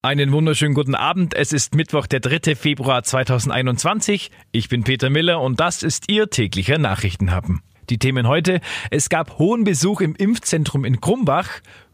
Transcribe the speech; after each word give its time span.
Einen 0.00 0.30
wunderschönen 0.30 0.74
guten 0.74 0.94
Abend. 0.94 1.34
Es 1.34 1.52
ist 1.52 1.74
Mittwoch, 1.74 2.06
der 2.06 2.20
3. 2.20 2.54
Februar 2.54 3.02
2021. 3.02 4.30
Ich 4.52 4.68
bin 4.68 4.84
Peter 4.84 5.10
Miller 5.10 5.40
und 5.40 5.58
das 5.58 5.82
ist 5.82 6.08
Ihr 6.08 6.30
täglicher 6.30 6.78
Nachrichtenhappen. 6.78 7.62
Die 7.90 7.98
Themen 7.98 8.28
heute. 8.28 8.60
Es 8.92 9.08
gab 9.08 9.40
hohen 9.40 9.64
Besuch 9.64 10.00
im 10.00 10.14
Impfzentrum 10.14 10.84
in 10.84 11.00
Krumbach. 11.00 11.48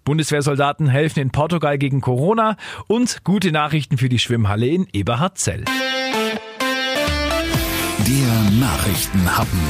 Bundeswehrsoldaten 0.04 0.86
helfen 0.86 1.20
in 1.20 1.30
Portugal 1.30 1.78
gegen 1.78 2.02
Corona 2.02 2.58
und 2.88 3.24
gute 3.24 3.52
Nachrichten 3.52 3.96
für 3.96 4.10
die 4.10 4.18
Schwimmhalle 4.18 4.66
in 4.66 4.86
Eberhardzell. 4.92 5.64
Der 8.06 8.50
Nachrichtenhappen. 8.60 9.60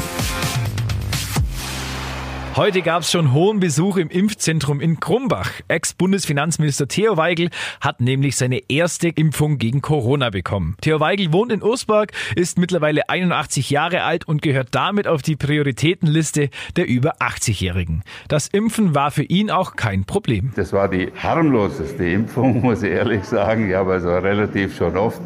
Heute 2.57 2.82
gab 2.82 3.02
es 3.02 3.11
schon 3.11 3.32
hohen 3.32 3.59
Besuch 3.59 3.96
im 3.96 4.09
Impfzentrum 4.11 4.80
in 4.80 5.00
Krumbach. 5.00 5.50
Ex-Bundesfinanzminister 5.66 6.87
Theo 6.87 7.16
Weigel 7.16 7.50
hat 7.80 8.00
nämlich 8.00 8.37
seine 8.37 8.61
erste 8.69 9.09
Impfung 9.09 9.59
gegen 9.59 9.82
Corona 9.82 10.30
bekommen. 10.30 10.77
Theo 10.80 11.01
Weigel 11.01 11.32
wohnt 11.32 11.51
in 11.51 11.65
Ursberg, 11.65 12.12
ist 12.37 12.56
mittlerweile 12.56 13.09
81 13.09 13.70
Jahre 13.70 14.05
alt 14.05 14.29
und 14.29 14.41
gehört 14.41 14.69
damit 14.70 15.09
auf 15.09 15.20
die 15.20 15.34
Prioritätenliste 15.34 16.48
der 16.77 16.87
über 16.87 17.16
80-Jährigen. 17.16 18.05
Das 18.29 18.46
Impfen 18.46 18.95
war 18.95 19.10
für 19.10 19.24
ihn 19.24 19.51
auch 19.51 19.74
kein 19.74 20.05
Problem. 20.05 20.52
Das 20.55 20.73
war 20.73 20.88
die 20.88 21.10
harmloseste 21.21 22.05
Impfung, 22.05 22.60
muss 22.62 22.84
ich 22.84 22.93
ehrlich 22.93 23.24
sagen. 23.24 23.68
Ich 23.68 23.74
habe 23.74 23.95
also 23.95 24.10
relativ 24.16 24.77
schon 24.77 24.96
oft 24.96 25.21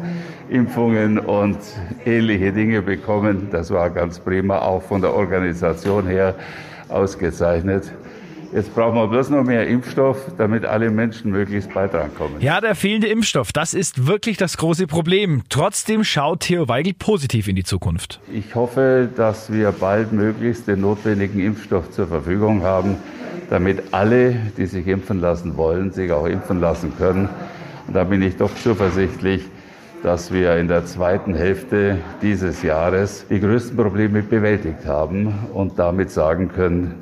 Impfungen 0.49 1.19
und 1.19 1.59
ähnliche 2.07 2.51
Dinge 2.51 2.81
bekommen. 2.81 3.49
Das 3.51 3.69
war 3.69 3.91
ganz 3.91 4.19
prima, 4.19 4.57
auch 4.57 4.81
von 4.81 5.01
der 5.01 5.13
Organisation 5.13 6.07
her 6.07 6.33
ausgezeichnet. 6.89 7.91
Jetzt 8.51 8.73
brauchen 8.73 8.95
wir 8.95 9.07
bloß 9.07 9.29
noch 9.29 9.43
mehr 9.43 9.67
Impfstoff, 9.67 10.17
damit 10.39 10.65
alle 10.65 10.89
Menschen 10.89 11.29
möglichst 11.29 11.71
bald 11.71 11.93
drankommen. 11.93 12.41
Ja, 12.41 12.59
der 12.59 12.73
fehlende 12.73 13.05
Impfstoff, 13.05 13.53
das 13.53 13.75
ist 13.75 14.07
wirklich 14.07 14.37
das 14.37 14.57
große 14.57 14.87
Problem. 14.87 15.43
Trotzdem 15.49 16.03
schaut 16.03 16.39
Theo 16.39 16.67
Weigel 16.67 16.93
positiv 16.93 17.47
in 17.47 17.55
die 17.55 17.63
Zukunft. 17.63 18.19
Ich 18.33 18.55
hoffe, 18.55 19.07
dass 19.15 19.53
wir 19.53 19.71
bald 19.71 20.13
möglichst 20.13 20.67
den 20.67 20.81
notwendigen 20.81 21.39
Impfstoff 21.39 21.91
zur 21.91 22.07
Verfügung 22.07 22.63
haben, 22.63 22.97
damit 23.51 23.93
alle, 23.93 24.35
die 24.57 24.65
sich 24.65 24.87
impfen 24.87 25.21
lassen 25.21 25.55
wollen, 25.55 25.91
sich 25.91 26.11
auch 26.11 26.25
impfen 26.25 26.59
lassen 26.59 26.93
können. 26.97 27.29
Und 27.85 27.93
da 27.93 28.03
bin 28.03 28.23
ich 28.23 28.37
doch 28.37 28.51
zuversichtlich, 28.55 29.43
dass 30.03 30.31
wir 30.31 30.57
in 30.57 30.67
der 30.67 30.85
zweiten 30.85 31.35
Hälfte 31.35 31.97
dieses 32.21 32.63
Jahres 32.63 33.25
die 33.29 33.39
größten 33.39 33.75
Probleme 33.75 34.21
bewältigt 34.21 34.85
haben 34.85 35.33
und 35.53 35.77
damit 35.77 36.11
sagen 36.11 36.49
können, 36.49 36.95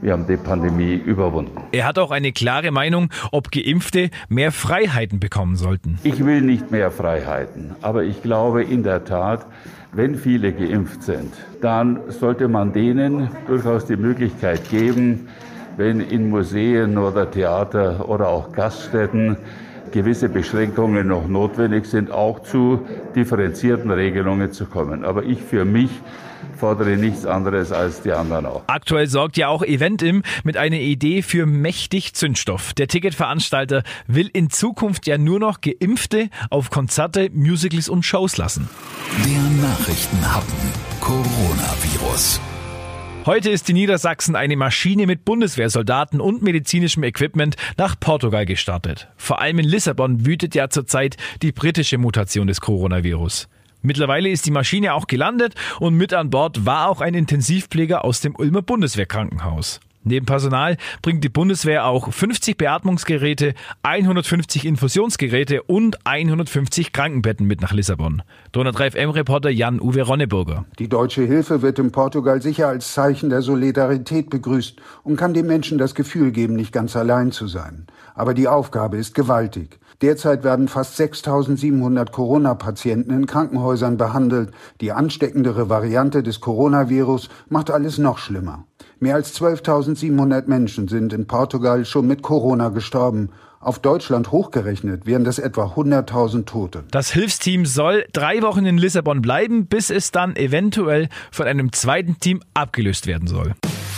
wir 0.00 0.12
haben 0.12 0.26
die 0.28 0.36
Pandemie 0.36 0.94
überwunden. 0.94 1.60
Er 1.72 1.84
hat 1.84 1.98
auch 1.98 2.12
eine 2.12 2.30
klare 2.30 2.70
Meinung, 2.70 3.08
ob 3.32 3.50
Geimpfte 3.50 4.10
mehr 4.28 4.52
Freiheiten 4.52 5.18
bekommen 5.18 5.56
sollten. 5.56 5.98
Ich 6.04 6.24
will 6.24 6.40
nicht 6.40 6.70
mehr 6.70 6.92
Freiheiten, 6.92 7.74
aber 7.82 8.04
ich 8.04 8.22
glaube 8.22 8.62
in 8.62 8.84
der 8.84 9.04
Tat, 9.04 9.46
wenn 9.92 10.14
viele 10.14 10.52
geimpft 10.52 11.02
sind, 11.02 11.32
dann 11.60 11.98
sollte 12.08 12.46
man 12.46 12.72
denen 12.72 13.30
durchaus 13.48 13.86
die 13.86 13.96
Möglichkeit 13.96 14.68
geben, 14.70 15.28
wenn 15.76 16.00
in 16.00 16.30
Museen 16.30 16.98
oder 16.98 17.28
Theater 17.30 18.08
oder 18.08 18.28
auch 18.28 18.52
Gaststätten 18.52 19.36
gewisse 19.92 20.28
Beschränkungen 20.28 21.06
noch 21.06 21.28
notwendig 21.28 21.86
sind, 21.86 22.10
auch 22.10 22.40
zu 22.40 22.86
differenzierten 23.14 23.90
Regelungen 23.90 24.52
zu 24.52 24.66
kommen. 24.66 25.04
Aber 25.04 25.24
ich 25.24 25.42
für 25.42 25.64
mich 25.64 25.90
fordere 26.58 26.96
nichts 26.96 27.24
anderes 27.24 27.72
als 27.72 28.02
die 28.02 28.12
anderen 28.12 28.46
auch. 28.46 28.62
Aktuell 28.66 29.06
sorgt 29.06 29.36
ja 29.36 29.48
auch 29.48 29.62
Eventim 29.62 30.22
mit 30.44 30.56
einer 30.56 30.78
Idee 30.78 31.22
für 31.22 31.46
mächtig 31.46 32.14
Zündstoff. 32.14 32.74
Der 32.74 32.88
Ticketveranstalter 32.88 33.82
will 34.06 34.28
in 34.32 34.50
Zukunft 34.50 35.06
ja 35.06 35.18
nur 35.18 35.38
noch 35.38 35.60
Geimpfte 35.60 36.28
auf 36.50 36.70
Konzerte, 36.70 37.30
Musicals 37.32 37.88
und 37.88 38.04
Shows 38.04 38.36
lassen. 38.36 38.68
Der 39.24 39.68
Nachrichtenhappen 39.68 40.54
Coronavirus. 41.00 42.40
Heute 43.26 43.50
ist 43.50 43.68
in 43.68 43.76
Niedersachsen 43.76 44.36
eine 44.36 44.56
Maschine 44.56 45.06
mit 45.06 45.24
Bundeswehrsoldaten 45.24 46.20
und 46.20 46.42
medizinischem 46.42 47.02
Equipment 47.02 47.56
nach 47.76 47.98
Portugal 48.00 48.46
gestartet. 48.46 49.08
Vor 49.16 49.40
allem 49.40 49.58
in 49.58 49.66
Lissabon 49.66 50.24
wütet 50.24 50.54
ja 50.54 50.70
zurzeit 50.70 51.16
die 51.42 51.52
britische 51.52 51.98
Mutation 51.98 52.46
des 52.46 52.60
Coronavirus. 52.60 53.48
Mittlerweile 53.82 54.30
ist 54.30 54.46
die 54.46 54.50
Maschine 54.50 54.94
auch 54.94 55.06
gelandet 55.06 55.54
und 55.78 55.94
mit 55.94 56.14
an 56.14 56.30
Bord 56.30 56.64
war 56.64 56.88
auch 56.88 57.00
ein 57.00 57.14
Intensivpfleger 57.14 58.04
aus 58.04 58.20
dem 58.20 58.34
Ulmer 58.34 58.62
Bundeswehrkrankenhaus. 58.62 59.80
Neben 60.04 60.26
Personal 60.26 60.76
bringt 61.02 61.24
die 61.24 61.28
Bundeswehr 61.28 61.86
auch 61.86 62.12
50 62.12 62.56
Beatmungsgeräte, 62.56 63.54
150 63.82 64.64
Infusionsgeräte 64.64 65.62
und 65.62 66.06
150 66.06 66.92
Krankenbetten 66.92 67.46
mit 67.46 67.60
nach 67.60 67.72
Lissabon. 67.72 68.22
Donau 68.52 68.70
3FM-Reporter 68.70 69.50
Jan-Uwe 69.50 70.02
Ronneburger. 70.02 70.64
Die 70.78 70.88
deutsche 70.88 71.22
Hilfe 71.22 71.62
wird 71.62 71.78
in 71.78 71.92
Portugal 71.92 72.40
sicher 72.40 72.68
als 72.68 72.92
Zeichen 72.94 73.30
der 73.30 73.42
Solidarität 73.42 74.30
begrüßt 74.30 74.80
und 75.02 75.16
kann 75.16 75.34
den 75.34 75.46
Menschen 75.46 75.78
das 75.78 75.94
Gefühl 75.94 76.30
geben, 76.30 76.54
nicht 76.54 76.72
ganz 76.72 76.96
allein 76.96 77.32
zu 77.32 77.46
sein. 77.46 77.86
Aber 78.14 78.34
die 78.34 78.48
Aufgabe 78.48 78.96
ist 78.96 79.14
gewaltig. 79.14 79.78
Derzeit 80.00 80.44
werden 80.44 80.68
fast 80.68 80.96
6700 80.96 82.12
Corona-Patienten 82.12 83.12
in 83.12 83.26
Krankenhäusern 83.26 83.96
behandelt. 83.96 84.52
Die 84.80 84.92
ansteckendere 84.92 85.68
Variante 85.68 86.22
des 86.22 86.40
Coronavirus 86.40 87.28
macht 87.48 87.70
alles 87.72 87.98
noch 87.98 88.18
schlimmer. 88.18 88.67
Mehr 89.00 89.14
als 89.14 89.40
12.700 89.40 90.48
Menschen 90.48 90.88
sind 90.88 91.12
in 91.12 91.28
Portugal 91.28 91.84
schon 91.84 92.08
mit 92.08 92.22
Corona 92.22 92.70
gestorben. 92.70 93.30
Auf 93.60 93.78
Deutschland 93.78 94.32
hochgerechnet 94.32 95.06
wären 95.06 95.22
das 95.22 95.38
etwa 95.38 95.66
100.000 95.66 96.46
Tote. 96.46 96.82
Das 96.90 97.12
Hilfsteam 97.12 97.64
soll 97.64 98.04
drei 98.12 98.42
Wochen 98.42 98.66
in 98.66 98.76
Lissabon 98.76 99.22
bleiben, 99.22 99.66
bis 99.66 99.90
es 99.90 100.10
dann 100.10 100.34
eventuell 100.34 101.08
von 101.30 101.46
einem 101.46 101.72
zweiten 101.72 102.18
Team 102.18 102.40
abgelöst 102.54 103.06
werden 103.06 103.28
soll. 103.28 103.54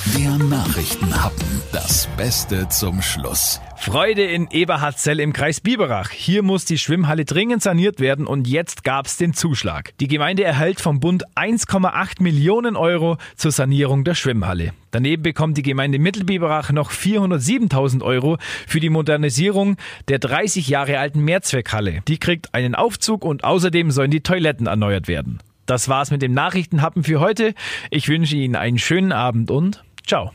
Der 0.07 0.39
Nachrichtenhappen. 0.39 1.61
Das 1.73 2.09
Beste 2.17 2.67
zum 2.71 3.03
Schluss. 3.03 3.61
Freude 3.77 4.23
in 4.23 4.49
Eberhardzell 4.51 5.21
im 5.21 5.35
Kreis 5.35 5.61
Biberach. 5.61 6.11
Hier 6.11 6.43
muss 6.43 6.65
die 6.65 6.79
Schwimmhalle 6.79 7.27
dringend 7.27 7.63
saniert 7.63 8.01
werden 8.01 8.27
und 8.27 8.49
jetzt 8.49 8.83
gab's 8.83 9.19
den 9.19 9.35
Zuschlag. 9.35 9.93
Die 10.01 10.09
Gemeinde 10.09 10.43
erhält 10.43 10.81
vom 10.81 11.01
Bund 11.01 11.25
1,8 11.37 12.23
Millionen 12.23 12.77
Euro 12.77 13.19
zur 13.37 13.53
Sanierung 13.53 14.05
der 14.05 14.15
Schwimmhalle. 14.15 14.73
Daneben 14.91 15.23
bekommt 15.23 15.59
die 15.59 15.63
Gemeinde 15.63 15.99
Mittelbiberach 15.99 16.73
noch 16.73 16.91
407.000 16.91 18.03
Euro 18.03 18.39
für 18.67 18.81
die 18.81 18.91
Modernisierung 18.91 19.77
der 20.09 20.19
30 20.19 20.67
Jahre 20.67 20.99
alten 20.99 21.21
Mehrzweckhalle. 21.21 22.01
Die 22.09 22.19
kriegt 22.19 22.55
einen 22.55 22.75
Aufzug 22.75 23.23
und 23.23 23.45
außerdem 23.45 23.91
sollen 23.91 24.11
die 24.11 24.23
Toiletten 24.23 24.67
erneuert 24.67 25.09
werden. 25.09 25.41
Das 25.67 25.89
war's 25.89 26.11
mit 26.11 26.21
dem 26.21 26.35
Nachrichtenhappen 26.35 27.05
für 27.05 27.21
heute. 27.21 27.55
Ich 27.91 28.09
wünsche 28.09 28.35
Ihnen 28.35 28.57
einen 28.57 28.79
schönen 28.79 29.13
Abend 29.13 29.53
und 29.53 29.85
ciao. 30.11 30.35